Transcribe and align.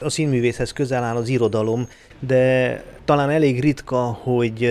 A 0.00 0.08
színművészhez 0.08 0.72
közel 0.72 1.04
áll 1.04 1.16
az 1.16 1.28
irodalom, 1.28 1.88
de 2.18 2.84
talán 3.04 3.30
elég 3.30 3.60
ritka, 3.60 4.02
hogy 4.02 4.64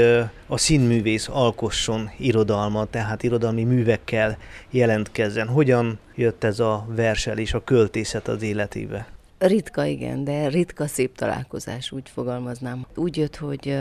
a 0.48 0.58
színművész 0.58 1.28
alkosson 1.32 2.10
irodalmat, 2.18 2.90
tehát 2.90 3.24
irodalmi 3.24 3.64
művekkel 3.64 4.38
jelentkezzen. 4.70 5.48
Hogyan 5.48 6.00
jött 6.16 6.44
ez 6.44 6.60
a 6.60 6.86
verselés, 6.90 7.54
a 7.54 7.64
költészet 7.64 8.28
az 8.28 8.42
életébe? 8.42 9.08
Ritka, 9.38 9.86
igen, 9.86 10.24
de 10.24 10.48
ritka 10.48 10.88
szép 10.88 11.16
találkozás, 11.16 11.92
úgy 11.92 12.10
fogalmaznám. 12.14 12.86
Úgy 12.96 13.18
jött, 13.18 13.36
hogy 13.36 13.78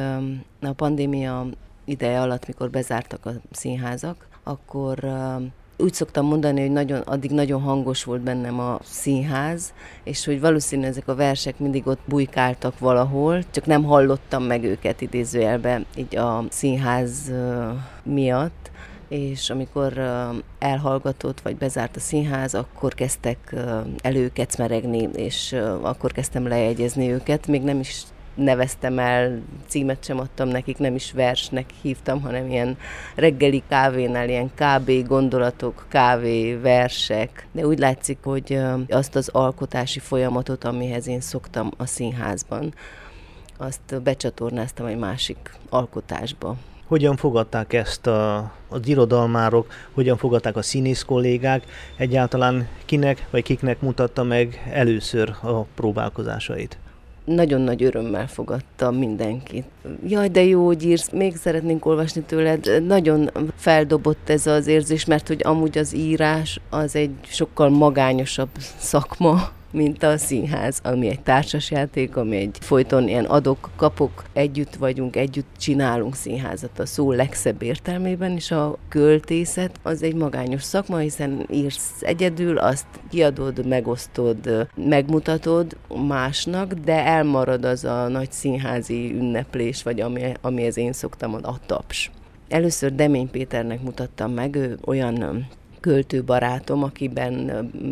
a 0.60 0.72
pandémia 0.72 1.46
ideje 1.84 2.20
alatt, 2.20 2.46
mikor 2.46 2.70
bezártak 2.70 3.26
a 3.26 3.32
színházak, 3.50 4.28
akkor 4.42 4.98
úgy 5.78 5.92
szoktam 5.92 6.26
mondani, 6.26 6.60
hogy 6.60 6.70
nagyon, 6.70 7.00
addig 7.00 7.30
nagyon 7.30 7.60
hangos 7.60 8.04
volt 8.04 8.20
bennem 8.20 8.60
a 8.60 8.78
színház, 8.82 9.72
és 10.04 10.24
hogy 10.24 10.40
valószínűleg 10.40 10.90
ezek 10.90 11.08
a 11.08 11.14
versek 11.14 11.58
mindig 11.58 11.86
ott 11.86 12.00
bujkáltak 12.04 12.78
valahol, 12.78 13.42
csak 13.50 13.66
nem 13.66 13.84
hallottam 13.84 14.42
meg 14.42 14.64
őket 14.64 15.00
idézőjelbe 15.00 15.84
így 15.96 16.16
a 16.16 16.44
színház 16.50 17.32
miatt, 18.02 18.70
és 19.08 19.50
amikor 19.50 19.92
elhallgatott, 20.58 21.40
vagy 21.40 21.56
bezárt 21.56 21.96
a 21.96 22.00
színház, 22.00 22.54
akkor 22.54 22.94
kezdtek 22.94 23.54
előkecmeregni, 24.00 25.08
és 25.14 25.56
akkor 25.82 26.12
kezdtem 26.12 26.48
lejegyezni 26.48 27.10
őket. 27.10 27.46
Még 27.46 27.62
nem 27.62 27.80
is 27.80 28.02
neveztem 28.36 28.98
el, 28.98 29.42
címet 29.66 30.04
sem 30.04 30.18
adtam 30.18 30.48
nekik, 30.48 30.78
nem 30.78 30.94
is 30.94 31.12
versnek 31.12 31.70
hívtam, 31.82 32.20
hanem 32.20 32.50
ilyen 32.50 32.76
reggeli 33.14 33.62
kávénál 33.68 34.28
ilyen 34.28 34.50
KB 34.54 35.06
gondolatok, 35.06 35.86
kávé, 35.88 36.54
versek. 36.54 37.46
De 37.52 37.66
úgy 37.66 37.78
látszik, 37.78 38.18
hogy 38.22 38.58
azt 38.88 39.16
az 39.16 39.28
alkotási 39.28 39.98
folyamatot, 39.98 40.64
amihez 40.64 41.06
én 41.06 41.20
szoktam 41.20 41.70
a 41.76 41.86
színházban, 41.86 42.74
azt 43.58 44.02
becsatornáztam 44.02 44.86
egy 44.86 44.98
másik 44.98 45.52
alkotásba. 45.68 46.56
Hogyan 46.86 47.16
fogadták 47.16 47.72
ezt 47.72 48.06
a, 48.06 48.52
az 48.68 48.80
irodalmárok, 48.86 49.72
hogyan 49.92 50.16
fogadták 50.16 50.56
a 50.56 50.62
színész 50.62 51.02
kollégák, 51.02 51.64
egyáltalán 51.96 52.68
kinek 52.84 53.26
vagy 53.30 53.42
kiknek 53.42 53.80
mutatta 53.80 54.22
meg 54.22 54.70
először 54.72 55.34
a 55.42 55.60
próbálkozásait? 55.62 56.78
Nagyon 57.26 57.60
nagy 57.60 57.82
örömmel 57.82 58.28
fogadta 58.28 58.90
mindenkit. 58.90 59.64
Jaj, 60.06 60.28
de 60.28 60.42
jó, 60.42 60.66
hogy 60.66 60.84
írsz, 60.84 61.10
még 61.10 61.36
szeretnénk 61.36 61.86
olvasni 61.86 62.22
tőled. 62.22 62.82
Nagyon 62.86 63.30
feldobott 63.56 64.28
ez 64.30 64.46
az 64.46 64.66
érzés, 64.66 65.04
mert 65.04 65.28
hogy 65.28 65.40
amúgy 65.44 65.78
az 65.78 65.94
írás 65.94 66.60
az 66.70 66.96
egy 66.96 67.14
sokkal 67.22 67.68
magányosabb 67.68 68.48
szakma, 68.78 69.50
mint 69.76 70.02
a 70.02 70.18
színház, 70.18 70.80
ami 70.82 71.08
egy 71.08 71.20
társasjáték, 71.20 72.16
ami 72.16 72.36
egy 72.36 72.58
folyton 72.60 73.08
ilyen 73.08 73.24
adok-kapok, 73.24 74.24
együtt 74.32 74.74
vagyunk, 74.74 75.16
együtt 75.16 75.56
csinálunk 75.58 76.14
színházat 76.14 76.78
a 76.78 76.86
szó 76.86 77.12
legszebb 77.12 77.62
értelmében, 77.62 78.30
és 78.30 78.50
a 78.50 78.78
költészet 78.88 79.80
az 79.82 80.02
egy 80.02 80.14
magányos 80.14 80.62
szakma, 80.62 80.96
hiszen 80.96 81.46
írsz 81.50 81.92
egyedül, 82.00 82.58
azt 82.58 82.86
kiadod, 83.10 83.66
megosztod, 83.66 84.68
megmutatod 84.74 85.76
másnak, 86.06 86.72
de 86.72 87.04
elmarad 87.04 87.64
az 87.64 87.84
a 87.84 88.08
nagy 88.08 88.32
színházi 88.32 89.14
ünneplés, 89.14 89.82
vagy 89.82 90.00
ami, 90.00 90.32
amihez 90.40 90.76
én 90.76 90.92
szoktam 90.92 91.34
a 91.34 91.58
taps. 91.66 92.10
Először 92.48 92.94
Demény 92.94 93.30
Péternek 93.30 93.82
mutattam 93.82 94.32
meg, 94.32 94.54
ő 94.54 94.78
olyan 94.84 95.46
költőbarátom, 95.86 96.82
akiben 96.82 97.34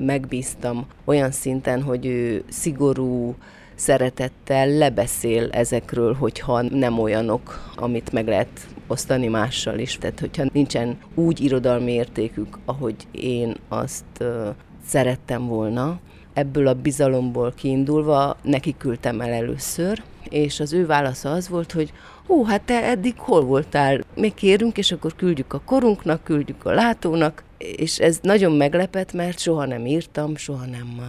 megbíztam 0.06 0.86
olyan 1.04 1.30
szinten, 1.30 1.82
hogy 1.82 2.06
ő 2.06 2.44
szigorú, 2.48 3.34
szeretettel 3.74 4.68
lebeszél 4.68 5.48
ezekről, 5.50 6.14
hogyha 6.14 6.62
nem 6.62 6.98
olyanok, 6.98 7.72
amit 7.76 8.12
meg 8.12 8.26
lehet 8.26 8.66
osztani 8.86 9.28
mással 9.28 9.78
is. 9.78 9.98
Tehát, 9.98 10.20
hogyha 10.20 10.44
nincsen 10.52 10.96
úgy 11.14 11.40
irodalmi 11.40 11.92
értékük, 11.92 12.58
ahogy 12.64 12.96
én 13.10 13.54
azt 13.68 14.04
uh, 14.20 14.48
szerettem 14.86 15.46
volna, 15.46 15.98
ebből 16.32 16.66
a 16.66 16.74
bizalomból 16.74 17.52
kiindulva 17.56 18.36
neki 18.42 18.74
küldtem 18.78 19.20
el 19.20 19.32
először, 19.32 20.02
és 20.28 20.60
az 20.60 20.72
ő 20.72 20.86
válasza 20.86 21.30
az 21.30 21.48
volt, 21.48 21.72
hogy 21.72 21.92
ó, 22.28 22.44
hát 22.44 22.62
te 22.62 22.84
eddig 22.84 23.14
hol 23.16 23.44
voltál? 23.44 24.00
Még 24.14 24.34
kérünk, 24.34 24.78
és 24.78 24.92
akkor 24.92 25.14
küldjük 25.16 25.52
a 25.52 25.60
korunknak, 25.64 26.24
küldjük 26.24 26.64
a 26.64 26.72
látónak, 26.72 27.42
és 27.76 27.98
ez 27.98 28.18
nagyon 28.22 28.52
meglepett, 28.52 29.12
mert 29.12 29.38
soha 29.38 29.64
nem 29.66 29.86
írtam, 29.86 30.36
soha 30.36 30.64
nem... 30.66 31.00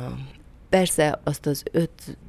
Persze 0.69 1.19
azt 1.23 1.45
az 1.45 1.63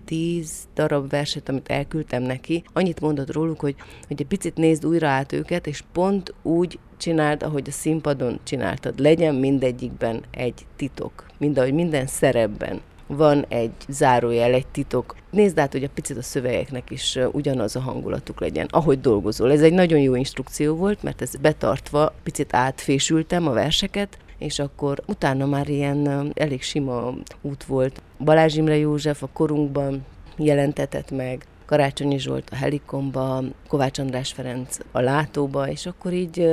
5-10 0.08 0.48
darab 0.74 1.10
verset, 1.10 1.48
amit 1.48 1.68
elküldtem 1.68 2.22
neki, 2.22 2.64
annyit 2.72 3.00
mondott 3.00 3.32
róluk, 3.32 3.60
hogy, 3.60 3.74
hogy 4.06 4.20
egy 4.20 4.26
picit 4.26 4.56
nézd 4.56 4.86
újra 4.86 5.08
át 5.08 5.32
őket, 5.32 5.66
és 5.66 5.82
pont 5.92 6.34
úgy 6.42 6.78
csináld, 6.96 7.42
ahogy 7.42 7.68
a 7.68 7.72
színpadon 7.72 8.40
csináltad. 8.42 8.98
Legyen 8.98 9.34
mindegyikben 9.34 10.22
egy 10.30 10.66
titok, 10.76 11.26
mind 11.38 11.58
ahogy 11.58 11.74
minden 11.74 12.06
szerepben 12.06 12.80
van 13.06 13.44
egy 13.48 13.72
zárójel, 13.88 14.52
egy 14.52 14.66
titok. 14.66 15.16
Nézd 15.30 15.58
át, 15.58 15.72
hogy 15.72 15.84
a 15.84 15.90
picit 15.94 16.16
a 16.16 16.22
szövegeknek 16.22 16.90
is 16.90 17.18
ugyanaz 17.32 17.76
a 17.76 17.80
hangulatuk 17.80 18.40
legyen, 18.40 18.66
ahogy 18.70 19.00
dolgozol. 19.00 19.52
Ez 19.52 19.62
egy 19.62 19.72
nagyon 19.72 20.00
jó 20.00 20.14
instrukció 20.14 20.74
volt, 20.74 21.02
mert 21.02 21.22
ez 21.22 21.36
betartva 21.36 22.12
picit 22.22 22.54
átfésültem 22.54 23.48
a 23.48 23.52
verseket, 23.52 24.18
és 24.38 24.58
akkor 24.58 25.02
utána 25.06 25.46
már 25.46 25.68
ilyen 25.68 26.30
elég 26.34 26.62
sima 26.62 27.14
út 27.40 27.64
volt. 27.64 28.02
Balázs 28.18 28.56
Imre 28.56 28.76
József 28.76 29.22
a 29.22 29.28
korunkban 29.32 30.04
jelentetett 30.36 31.10
meg, 31.10 31.46
Karácsonyi 31.66 32.18
Zsolt 32.18 32.50
a 32.50 32.54
Helikomba, 32.54 33.42
Kovács 33.68 33.98
András 33.98 34.32
Ferenc 34.32 34.78
a 34.92 35.00
Látóba, 35.00 35.68
és 35.68 35.86
akkor 35.86 36.12
így 36.12 36.50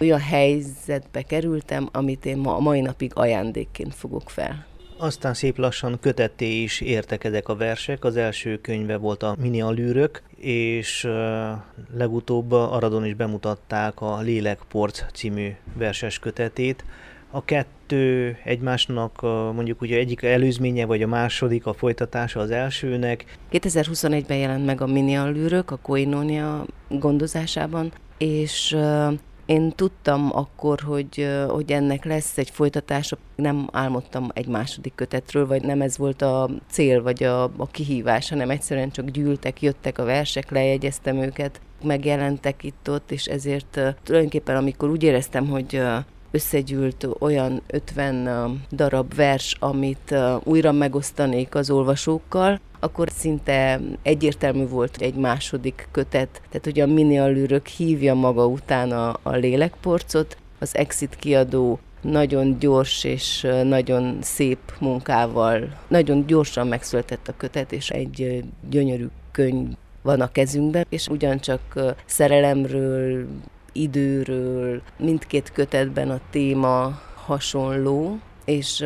olyan 0.00 0.20
helyzetbe 0.20 1.22
kerültem, 1.22 1.88
amit 1.92 2.26
én 2.26 2.36
ma 2.36 2.56
a 2.56 2.60
mai 2.60 2.80
napig 2.80 3.10
ajándékként 3.14 3.94
fogok 3.94 4.30
fel. 4.30 4.66
Aztán 4.98 5.34
szép 5.34 5.58
lassan 5.58 5.98
kötetté 6.00 6.62
is 6.62 6.80
értek 6.80 7.24
ezek 7.24 7.48
a 7.48 7.56
versek. 7.56 8.04
Az 8.04 8.16
első 8.16 8.60
könyve 8.60 8.96
volt 8.96 9.22
a 9.22 9.36
Minialűrök, 9.40 10.22
és 10.36 11.08
legutóbb 11.96 12.52
Aradon 12.52 13.04
is 13.04 13.14
bemutatták 13.14 14.00
a 14.00 14.20
Lélekporc 14.20 15.12
című 15.12 15.54
verses 15.74 16.18
kötetét. 16.18 16.84
A 17.30 17.44
kettő 17.44 18.36
egymásnak 18.44 19.20
mondjuk 19.54 19.80
ugye 19.80 19.96
egyik 19.96 20.22
előzménye, 20.22 20.84
vagy 20.84 21.02
a 21.02 21.06
második, 21.06 21.66
a 21.66 21.72
folytatása 21.72 22.40
az 22.40 22.50
elsőnek. 22.50 23.38
2021-ben 23.52 24.36
jelent 24.36 24.66
meg 24.66 24.80
a 24.80 24.86
Minialűrök 24.86 25.70
a 25.70 25.78
Koinonia 25.82 26.66
gondozásában, 26.88 27.92
és 28.18 28.76
én 29.46 29.72
tudtam 29.72 30.30
akkor, 30.32 30.80
hogy, 30.80 31.28
hogy 31.48 31.72
ennek 31.72 32.04
lesz 32.04 32.38
egy 32.38 32.50
folytatása, 32.50 33.16
nem 33.36 33.68
álmodtam 33.72 34.28
egy 34.34 34.46
második 34.46 34.94
kötetről, 34.94 35.46
vagy 35.46 35.62
nem 35.62 35.80
ez 35.80 35.98
volt 35.98 36.22
a 36.22 36.50
cél, 36.70 37.02
vagy 37.02 37.22
a, 37.22 37.42
a 37.42 37.66
kihívás, 37.70 38.28
hanem 38.28 38.50
egyszerűen 38.50 38.90
csak 38.90 39.10
gyűltek, 39.10 39.62
jöttek 39.62 39.98
a 39.98 40.04
versek, 40.04 40.50
lejegyeztem 40.50 41.16
őket, 41.16 41.60
megjelentek 41.82 42.64
itt-ott, 42.64 43.10
és 43.10 43.24
ezért 43.24 43.80
tulajdonképpen 44.02 44.56
amikor 44.56 44.90
úgy 44.90 45.02
éreztem, 45.02 45.48
hogy 45.48 45.82
összegyűlt 46.30 47.08
olyan 47.18 47.62
50 47.66 48.62
darab 48.72 49.14
vers, 49.14 49.56
amit 49.60 50.14
újra 50.44 50.72
megosztanék 50.72 51.54
az 51.54 51.70
olvasókkal, 51.70 52.60
akkor 52.80 53.08
szinte 53.16 53.80
egyértelmű 54.02 54.66
volt 54.66 54.96
egy 55.00 55.14
második 55.14 55.88
kötet, 55.90 56.42
tehát 56.48 56.64
hogy 56.64 56.80
a 56.80 56.86
minialűrök 56.86 57.66
hívja 57.66 58.14
maga 58.14 58.46
után 58.46 58.92
a, 58.92 59.18
a 59.22 59.30
lélekporcot, 59.30 60.36
az 60.58 60.76
Exit 60.76 61.16
kiadó 61.16 61.78
nagyon 62.00 62.58
gyors 62.58 63.04
és 63.04 63.46
nagyon 63.62 64.18
szép 64.20 64.58
munkával, 64.80 65.78
nagyon 65.88 66.26
gyorsan 66.26 66.66
megszületett 66.66 67.28
a 67.28 67.36
kötet, 67.36 67.72
és 67.72 67.90
egy 67.90 68.44
gyönyörű 68.68 69.06
könyv 69.32 69.68
van 70.02 70.20
a 70.20 70.32
kezünkben, 70.32 70.86
és 70.88 71.08
ugyancsak 71.08 71.94
szerelemről, 72.04 73.26
időről, 73.72 74.82
mindkét 74.98 75.52
kötetben 75.52 76.10
a 76.10 76.20
téma 76.30 77.00
hasonló, 77.14 78.18
és 78.46 78.84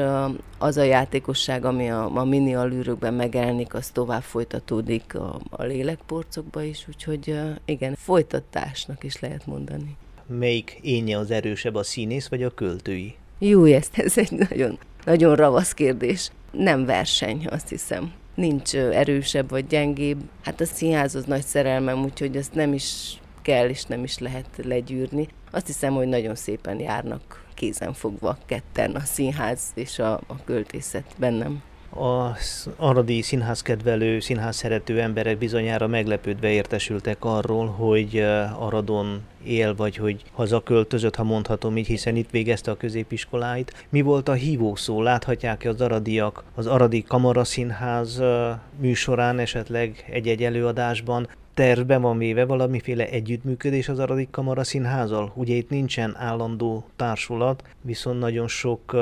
az 0.58 0.76
a 0.76 0.82
játékosság, 0.82 1.64
ami 1.64 1.90
a, 1.90 2.16
a 2.16 2.24
mini 2.24 2.54
alűrökben 2.54 3.14
megjelenik, 3.14 3.74
az 3.74 3.90
tovább 3.90 4.22
folytatódik 4.22 5.14
a, 5.14 5.40
a 5.50 5.62
lélekporcokba 5.62 6.62
is, 6.62 6.84
úgyhogy 6.88 7.40
igen, 7.64 7.94
folytatásnak 7.94 9.04
is 9.04 9.20
lehet 9.20 9.46
mondani. 9.46 9.96
Melyik 10.26 10.78
énje 10.82 11.18
az 11.18 11.30
erősebb, 11.30 11.74
a 11.74 11.82
színész 11.82 12.28
vagy 12.28 12.42
a 12.42 12.50
költői? 12.50 13.14
Jó, 13.38 13.64
ezt, 13.64 13.98
ez 13.98 14.18
egy 14.18 14.32
nagyon, 14.48 14.78
nagyon 15.04 15.36
ravasz 15.36 15.74
kérdés. 15.74 16.30
Nem 16.50 16.84
verseny, 16.84 17.46
azt 17.50 17.68
hiszem. 17.68 18.12
Nincs 18.34 18.74
erősebb 18.74 19.50
vagy 19.50 19.66
gyengébb. 19.66 20.20
Hát 20.42 20.60
a 20.60 20.64
színház 20.64 21.14
az 21.14 21.24
nagy 21.24 21.42
szerelmem, 21.42 22.02
úgyhogy 22.02 22.36
ezt 22.36 22.54
nem 22.54 22.72
is 22.72 23.20
kell 23.42 23.68
és 23.68 23.84
nem 23.84 24.04
is 24.04 24.18
lehet 24.18 24.60
legyűrni. 24.64 25.28
Azt 25.50 25.66
hiszem, 25.66 25.94
hogy 25.94 26.06
nagyon 26.06 26.34
szépen 26.34 26.80
járnak 26.80 27.44
kézen 27.54 27.92
fogva 27.92 28.38
ketten 28.46 28.90
a 28.90 29.00
színház 29.00 29.60
és 29.74 29.98
a, 29.98 30.12
a 30.12 30.44
költészet 30.44 31.04
bennem. 31.18 31.62
Az 31.90 32.68
aradi 32.76 33.22
színházkedvelő, 33.22 34.20
színház 34.20 34.56
szerető 34.56 35.00
emberek 35.00 35.38
bizonyára 35.38 35.86
meglepődve 35.86 36.48
értesültek 36.48 37.24
arról, 37.24 37.66
hogy 37.66 38.18
Aradon 38.58 39.20
él, 39.44 39.74
vagy 39.74 39.96
hogy 39.96 40.22
hazaköltözött, 40.32 41.16
ha 41.16 41.24
mondhatom 41.24 41.76
így, 41.76 41.86
hiszen 41.86 42.16
itt 42.16 42.30
végezte 42.30 42.70
a 42.70 42.76
középiskoláit. 42.76 43.86
Mi 43.88 44.00
volt 44.00 44.28
a 44.28 44.32
hívószó? 44.32 45.02
Láthatják-e 45.02 45.68
az 45.68 45.80
aradiak 45.80 46.44
az 46.54 46.66
Aradi 46.66 47.02
Kamaraszínház 47.02 48.22
műsorán 48.80 49.38
esetleg 49.38 50.04
egy-egy 50.10 50.42
előadásban 50.42 51.28
tervbe 51.54 51.98
van 51.98 52.18
véve 52.18 52.44
valamiféle 52.44 53.08
együttműködés 53.08 53.88
az 53.88 53.98
Aradi 53.98 54.28
Kamara 54.30 54.64
Színházal? 54.64 55.32
Ugye 55.34 55.54
itt 55.54 55.70
nincsen 55.70 56.16
állandó 56.18 56.84
társulat, 56.96 57.62
viszont 57.80 58.18
nagyon 58.18 58.48
sok 58.48 58.96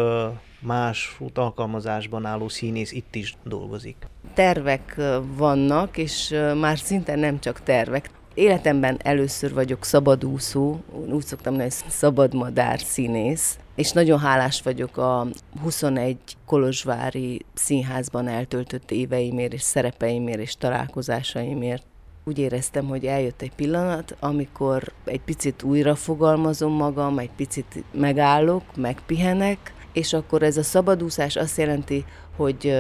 más 0.61 1.19
alkalmazásban 1.35 2.25
álló 2.25 2.49
színész 2.49 2.93
itt 2.93 3.15
is 3.15 3.37
dolgozik. 3.45 3.97
Tervek 4.35 5.01
vannak, 5.37 5.97
és 5.97 6.35
már 6.61 6.79
szinte 6.79 7.17
nem 7.17 7.41
csak 7.41 7.63
tervek. 7.63 8.11
Életemben 8.35 8.99
először 9.03 9.55
vagyok 9.55 9.85
szabadúszó, 9.85 10.77
úgy 11.09 11.25
szoktam 11.25 11.53
mondani, 11.53 11.75
szabadmadár 11.89 12.81
színész, 12.81 13.59
és 13.75 13.93
nagyon 13.93 14.19
hálás 14.19 14.63
vagyok 14.63 14.97
a 14.97 15.27
21 15.63 16.17
Kolozsvári 16.47 17.45
színházban 17.55 18.29
eltöltött 18.29 18.91
éveimért, 18.91 19.53
és 19.53 19.63
szerepeimért, 19.63 20.41
és 20.41 20.57
találkozásaimért. 20.57 21.83
Úgy 22.29 22.39
éreztem, 22.39 22.87
hogy 22.87 23.07
eljött 23.07 23.43
egy 23.43 23.53
pillanat, 23.55 24.17
amikor 24.21 24.93
egy 25.05 25.21
picit 25.21 25.63
újra 25.63 25.95
fogalmazom 25.95 26.73
magam, 26.73 27.19
egy 27.19 27.31
picit 27.37 27.85
megállok, 27.93 28.63
megpihenek, 28.77 29.75
és 29.93 30.13
akkor 30.13 30.43
ez 30.43 30.57
a 30.57 30.63
szabadúszás 30.63 31.37
azt 31.37 31.57
jelenti, 31.59 32.05
hogy 32.39 32.77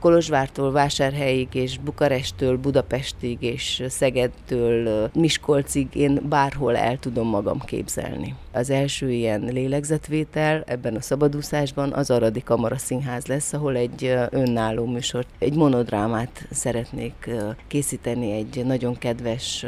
Kolozsvártól 0.00 0.72
Vásárhelyig 0.72 1.48
és 1.52 1.78
Bukaresttől 1.78 2.56
Budapestig 2.56 3.42
és 3.42 3.82
Szegedtől 3.88 5.10
Miskolcig 5.14 5.94
én 5.94 6.20
bárhol 6.28 6.76
el 6.76 6.98
tudom 6.98 7.28
magam 7.28 7.58
képzelni. 7.58 8.34
Az 8.52 8.70
első 8.70 9.10
ilyen 9.10 9.40
lélegzetvétel 9.40 10.62
ebben 10.66 10.96
a 10.96 11.00
szabadúszásban 11.00 11.92
az 11.92 12.10
Aradi 12.10 12.42
Kamara 12.42 12.78
Színház 12.78 13.26
lesz, 13.26 13.52
ahol 13.52 13.76
egy 13.76 14.14
önálló 14.30 14.86
műsort, 14.86 15.28
egy 15.38 15.54
monodrámát 15.54 16.46
szeretnék 16.50 17.30
készíteni 17.66 18.32
egy 18.32 18.64
nagyon 18.64 18.98
kedves 18.98 19.66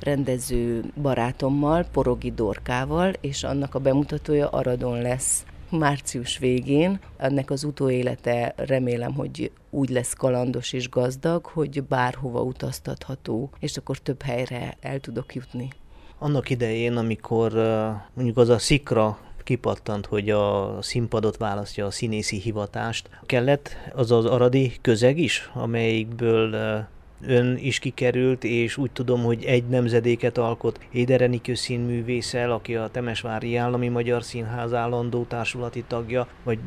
rendező 0.00 0.84
barátommal, 1.02 1.86
Porogi 1.92 2.30
Dorkával, 2.30 3.12
és 3.20 3.42
annak 3.42 3.74
a 3.74 3.78
bemutatója 3.78 4.48
Aradon 4.48 5.00
lesz 5.00 5.44
március 5.72 6.38
végén. 6.38 7.00
Ennek 7.16 7.50
az 7.50 7.64
utóélete 7.64 8.54
remélem, 8.56 9.14
hogy 9.14 9.50
úgy 9.70 9.88
lesz 9.88 10.12
kalandos 10.12 10.72
és 10.72 10.88
gazdag, 10.88 11.46
hogy 11.46 11.82
bárhova 11.82 12.40
utaztatható, 12.40 13.50
és 13.58 13.76
akkor 13.76 13.98
több 13.98 14.22
helyre 14.22 14.76
el 14.80 15.00
tudok 15.00 15.34
jutni. 15.34 15.68
Annak 16.18 16.50
idején, 16.50 16.96
amikor 16.96 17.52
mondjuk 18.14 18.36
az 18.36 18.48
a 18.48 18.58
szikra 18.58 19.18
kipattant, 19.44 20.06
hogy 20.06 20.30
a 20.30 20.76
színpadot 20.80 21.36
választja 21.36 21.86
a 21.86 21.90
színészi 21.90 22.36
hivatást. 22.36 23.08
Kellett 23.26 23.76
az 23.94 24.10
az 24.10 24.24
aradi 24.24 24.72
közeg 24.80 25.18
is, 25.18 25.50
amelyikből 25.54 26.84
ön 27.26 27.56
is 27.56 27.78
kikerült, 27.78 28.44
és 28.44 28.76
úgy 28.76 28.90
tudom, 28.90 29.22
hogy 29.22 29.44
egy 29.44 29.64
nemzedéket 29.64 30.38
alkot 30.38 30.78
Éder 30.92 31.20
Enikő 31.20 31.54
színművészel, 31.54 32.52
aki 32.52 32.76
a 32.76 32.88
Temesvári 32.88 33.56
Állami 33.56 33.88
Magyar 33.88 34.22
Színház 34.22 34.72
állandó 34.72 35.24
társulati 35.28 35.84
tagja, 35.86 36.26
vagy 36.42 36.58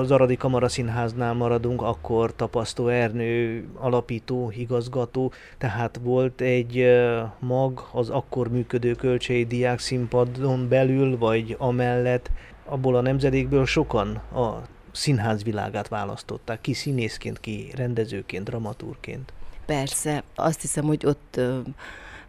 az 0.00 0.10
Aradi 0.10 0.36
Kamara 0.36 0.68
Színháznál 0.68 1.34
maradunk, 1.34 1.82
akkor 1.82 2.34
Tapasztó 2.36 2.88
Ernő 2.88 3.64
alapító, 3.74 4.52
igazgató, 4.56 5.32
tehát 5.58 6.00
volt 6.02 6.40
egy 6.40 6.86
mag 7.38 7.88
az 7.92 8.08
akkor 8.08 8.50
működő 8.50 8.94
kölcsei 8.94 9.44
diák 9.44 9.78
színpadon 9.78 10.68
belül, 10.68 11.18
vagy 11.18 11.56
amellett, 11.58 12.30
abból 12.64 12.96
a 12.96 13.00
nemzedékből 13.00 13.66
sokan 13.66 14.14
a 14.14 14.62
színház 14.92 15.44
világát 15.44 15.88
választották, 15.88 16.60
ki 16.60 16.72
színészként, 16.72 17.40
ki 17.40 17.72
rendezőként, 17.76 18.44
dramatúrként. 18.44 19.32
Persze, 19.70 20.22
azt 20.34 20.60
hiszem, 20.60 20.84
hogy 20.84 21.06
ott 21.06 21.40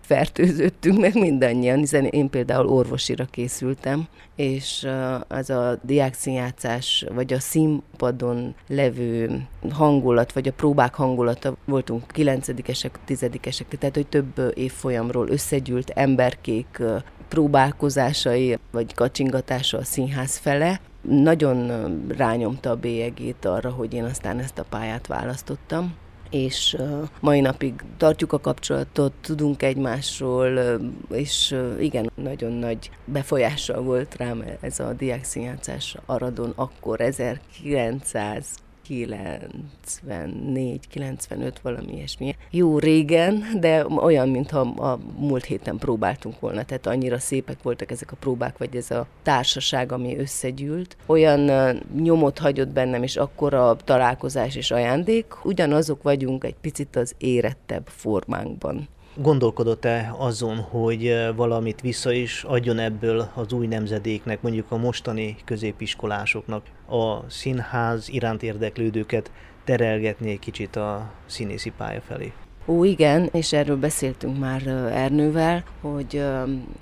fertőzöttünk 0.01 0.99
meg 0.99 1.15
mindannyian, 1.15 1.77
hiszen 1.77 2.05
én 2.05 2.29
például 2.29 2.67
orvosira 2.67 3.25
készültem, 3.25 4.07
és 4.35 4.87
az 5.27 5.49
a 5.49 5.79
diákszínjátszás, 5.83 7.05
vagy 7.13 7.33
a 7.33 7.39
színpadon 7.39 8.55
levő 8.67 9.41
hangulat, 9.71 10.33
vagy 10.33 10.47
a 10.47 10.53
próbák 10.53 10.95
hangulata, 10.95 11.55
voltunk 11.65 12.07
kilencedikesek, 12.07 12.99
tizedikesek, 13.05 13.67
tehát 13.67 13.95
hogy 13.95 14.07
több 14.07 14.51
évfolyamról 14.53 15.29
összegyűlt 15.29 15.89
emberkék 15.89 16.81
próbálkozásai, 17.27 18.57
vagy 18.71 18.93
kacsingatása 18.93 19.77
a 19.77 19.83
színház 19.83 20.37
fele, 20.37 20.79
nagyon 21.01 21.67
rányomta 22.17 22.69
a 22.69 22.75
bélyegét 22.75 23.45
arra, 23.45 23.69
hogy 23.69 23.93
én 23.93 24.03
aztán 24.03 24.39
ezt 24.39 24.59
a 24.59 24.65
pályát 24.69 25.07
választottam 25.07 25.93
és 26.31 26.77
mai 27.19 27.39
napig 27.39 27.73
tartjuk 27.97 28.33
a 28.33 28.39
kapcsolatot, 28.39 29.13
tudunk 29.21 29.63
egymásról, 29.63 30.79
és 31.11 31.55
igen, 31.79 32.11
nagyon 32.15 32.51
nagy 32.51 32.89
befolyással 33.05 33.81
volt 33.81 34.15
rám 34.15 34.43
ez 34.61 34.79
a 34.79 34.93
diákszínjátszás 34.93 35.95
Aradon 36.05 36.53
akkor 36.55 37.01
1900 37.01 38.45
94, 38.83 40.87
95, 40.87 41.59
valami 41.59 41.93
ilyesmi. 41.93 42.35
Jó 42.51 42.79
régen, 42.79 43.43
de 43.59 43.85
olyan, 43.85 44.29
mintha 44.29 44.59
a 44.59 44.99
múlt 45.17 45.45
héten 45.45 45.77
próbáltunk 45.77 46.39
volna, 46.39 46.63
tehát 46.63 46.87
annyira 46.87 47.19
szépek 47.19 47.63
voltak 47.63 47.91
ezek 47.91 48.11
a 48.11 48.15
próbák, 48.15 48.57
vagy 48.57 48.75
ez 48.75 48.91
a 48.91 49.07
társaság, 49.23 49.91
ami 49.91 50.17
összegyűlt. 50.17 50.97
Olyan 51.05 51.51
nyomot 51.95 52.39
hagyott 52.39 52.69
bennem, 52.69 53.03
és 53.03 53.15
akkora 53.15 53.75
találkozás 53.75 54.55
és 54.55 54.71
ajándék, 54.71 55.25
ugyanazok 55.43 56.03
vagyunk 56.03 56.43
egy 56.43 56.55
picit 56.61 56.95
az 56.95 57.15
érettebb 57.17 57.87
formánkban. 57.87 58.87
Gondolkodott-e 59.15 60.13
azon, 60.17 60.57
hogy 60.57 61.29
valamit 61.35 61.81
vissza 61.81 62.11
is 62.11 62.43
adjon 62.43 62.79
ebből 62.79 63.31
az 63.33 63.53
új 63.53 63.67
nemzedéknek, 63.67 64.41
mondjuk 64.41 64.71
a 64.71 64.77
mostani 64.77 65.35
középiskolásoknak, 65.45 66.65
a 66.87 67.29
színház 67.29 68.09
iránt 68.09 68.43
érdeklődőket 68.43 69.31
terelgetni 69.63 70.31
egy 70.31 70.39
kicsit 70.39 70.75
a 70.75 71.11
színészi 71.25 71.71
pálya 71.77 72.01
felé? 72.01 72.33
Ó, 72.65 72.83
igen, 72.83 73.29
és 73.31 73.53
erről 73.53 73.77
beszéltünk 73.77 74.39
már 74.39 74.67
Ernővel, 74.91 75.63
hogy 75.81 76.23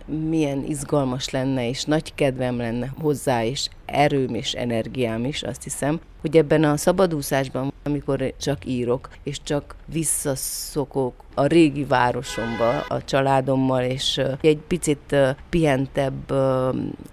milyen 0.06 0.64
izgalmas 0.68 1.30
lenne, 1.30 1.70
és 1.70 1.84
nagy 1.84 2.16
kedvem 2.16 2.58
lenne 2.58 2.94
hozzá, 3.02 3.44
és 3.44 3.70
erőm 3.86 4.34
és 4.34 4.54
energiám 4.54 5.26
is, 5.26 5.44
azt 5.44 5.64
hiszem, 5.64 6.00
hogy 6.22 6.38
ebben 6.38 6.64
a 6.64 6.78
szabadúszásban, 6.78 7.74
amikor 7.84 8.34
csak 8.40 8.66
írok, 8.66 9.10
és 9.24 9.44
csak 9.44 9.76
visszaszokok 9.86 11.14
a 11.34 11.46
régi 11.46 11.84
városomba 11.84 12.80
a 12.80 13.04
családommal, 13.04 13.84
és 13.84 14.22
egy 14.42 14.60
picit 14.68 15.16
pihentebb, 15.50 16.34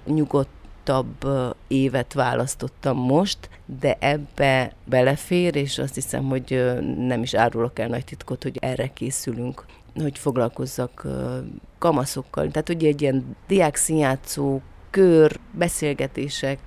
nyugodt 0.07 0.49
nyugodtabb 0.87 1.55
évet 1.69 2.13
választottam 2.13 2.97
most, 2.97 3.49
de 3.81 3.97
ebbe 4.01 4.73
belefér, 4.85 5.57
és 5.57 5.79
azt 5.79 5.95
hiszem, 5.95 6.25
hogy 6.29 6.73
nem 6.99 7.23
is 7.23 7.35
árulok 7.35 7.79
el 7.79 7.89
nagy 7.89 8.05
titkot, 8.05 8.43
hogy 8.43 8.59
erre 8.61 8.87
készülünk 8.87 9.65
hogy 10.03 10.19
foglalkozzak 10.19 11.07
kamaszokkal. 11.79 12.51
Tehát 12.51 12.69
ugye 12.69 12.89
egy 12.89 13.03
ilyen 13.03 13.37
diákszínjátszó 13.47 14.61
kör, 14.91 15.39
beszélgetések, 15.53 16.59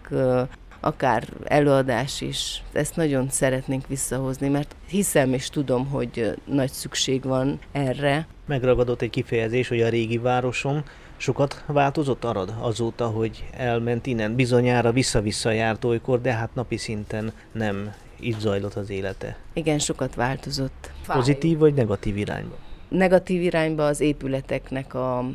akár 0.80 1.28
előadás 1.44 2.22
is. 2.22 2.64
Ezt 2.72 2.96
nagyon 2.96 3.30
szeretnénk 3.30 3.88
visszahozni, 3.88 4.48
mert 4.48 4.76
hiszem 4.88 5.34
és 5.34 5.50
tudom, 5.50 5.88
hogy 5.88 6.36
nagy 6.46 6.72
szükség 6.72 7.24
van 7.24 7.60
erre. 7.72 8.28
Megragadott 8.46 9.02
egy 9.02 9.10
kifejezés, 9.10 9.68
hogy 9.68 9.82
a 9.82 9.90
régi 9.90 10.18
városom. 10.18 10.84
Sokat 11.20 11.64
változott 11.66 12.24
Arad 12.24 12.54
azóta, 12.60 13.08
hogy 13.08 13.46
elment 13.52 14.06
innen? 14.06 14.36
Bizonyára 14.36 14.92
vissza-vissza 14.92 15.52
járt 15.52 15.86
olykor, 15.86 16.22
de 16.22 16.34
hát 16.34 16.56
napi 16.56 16.78
szinten 16.78 17.34
nem 17.52 17.94
így 18.20 18.40
zajlott 18.40 18.74
az 18.74 18.90
élete. 18.90 19.38
Igen, 19.54 19.80
sokat 19.80 20.16
változott. 20.16 20.92
Pozitív 21.08 21.58
vagy 21.58 21.74
negatív 21.74 22.18
irányba? 22.18 22.56
Negatív 22.90 23.42
irányba 23.42 23.86
az 23.86 24.00
épületeknek 24.00 24.94
a 24.94 25.26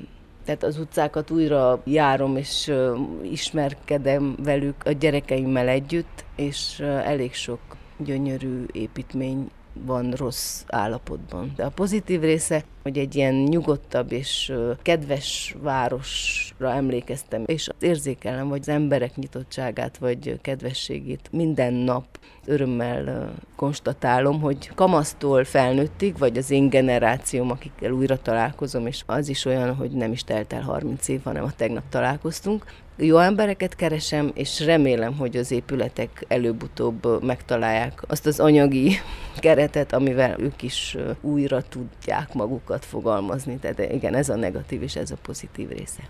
tehát 0.45 0.63
az 0.63 0.79
utcákat 0.79 1.31
újra 1.31 1.83
járom, 1.85 2.37
és 2.37 2.67
uh, 2.69 2.99
ismerkedem 3.31 4.37
velük 4.43 4.85
a 4.85 4.93
gyerekeimmel 4.93 5.69
együtt, 5.69 6.25
és 6.37 6.79
uh, 6.81 7.09
elég 7.09 7.35
sok 7.35 7.61
gyönyörű 7.97 8.65
építmény 8.73 9.51
van 9.73 10.11
rossz 10.11 10.63
állapotban. 10.67 11.53
De 11.57 11.65
a 11.65 11.71
pozitív 11.71 12.21
része 12.21 12.65
hogy 12.85 12.99
egy 12.99 13.17
ilyen 13.17 13.35
nyugodtabb 13.35 14.13
és 14.13 14.53
kedves 14.83 15.57
városra 15.63 16.73
emlékeztem, 16.73 17.43
és 17.47 17.69
érzékelem, 17.81 18.49
vagy 18.49 18.61
az 18.61 18.69
emberek 18.69 19.17
nyitottságát, 19.17 19.97
vagy 19.97 20.39
kedvességét 20.41 21.29
minden 21.31 21.73
nap 21.73 22.05
örömmel 22.45 23.35
konstatálom, 23.57 24.41
hogy 24.41 24.71
kamasztól 24.75 25.45
felnőttig, 25.45 26.19
vagy 26.19 26.39
az 26.39 26.51
én 26.51 26.69
generációm, 26.69 27.51
akikkel 27.51 27.91
újra 27.91 28.23
találkozom, 28.23 28.87
és 28.87 29.03
az 29.07 29.29
is 29.29 29.45
olyan, 29.45 29.75
hogy 29.75 29.91
nem 29.91 30.13
is 30.13 30.25
telt 30.25 30.53
el 30.53 30.63
30 30.63 31.09
év, 31.09 31.21
hanem 31.23 31.45
a 31.45 31.53
tegnap 31.57 31.89
találkoztunk, 31.89 32.65
jó 32.97 33.19
embereket 33.19 33.77
keresem, 33.77 34.31
és 34.35 34.61
remélem, 34.61 35.17
hogy 35.17 35.37
az 35.37 35.51
épületek 35.51 36.25
előbb-utóbb 36.29 37.23
megtalálják 37.23 38.03
azt 38.07 38.27
az 38.27 38.41
anyagi 38.41 38.93
keretet, 39.41 39.93
amivel 39.93 40.41
ők 40.41 40.63
is 40.63 40.97
újra 41.21 41.63
tudják 41.63 42.35
magukat 42.35 42.74
fogalmazni. 42.83 43.57
Tehát 43.57 43.93
igen, 43.93 44.15
ez 44.15 44.29
a 44.29 44.35
negatív 44.35 44.83
és 44.83 44.97
ez 44.97 45.11
a 45.11 45.17
pozitív 45.23 45.69
része. 45.69 46.03